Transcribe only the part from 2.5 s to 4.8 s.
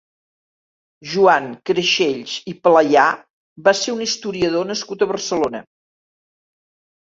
i Playà va ser un historiador